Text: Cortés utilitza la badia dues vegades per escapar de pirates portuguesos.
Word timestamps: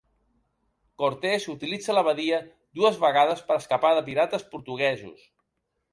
Cortés 1.01 1.45
utilitza 1.53 1.97
la 1.97 2.03
badia 2.09 2.39
dues 2.79 2.99
vegades 3.05 3.47
per 3.51 3.61
escapar 3.63 3.95
de 3.99 4.03
pirates 4.11 4.47
portuguesos. 4.55 5.29